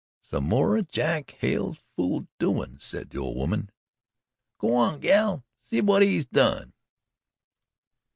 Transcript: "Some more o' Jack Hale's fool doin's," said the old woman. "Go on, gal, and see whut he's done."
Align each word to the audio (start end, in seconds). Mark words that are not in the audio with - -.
"Some 0.19 0.45
more 0.45 0.75
o' 0.79 0.81
Jack 0.81 1.35
Hale's 1.41 1.83
fool 1.95 2.25
doin's," 2.39 2.83
said 2.83 3.11
the 3.11 3.19
old 3.19 3.37
woman. 3.37 3.69
"Go 4.57 4.73
on, 4.73 4.99
gal, 4.99 5.31
and 5.33 5.43
see 5.63 5.77
whut 5.79 6.01
he's 6.01 6.25
done." 6.25 6.73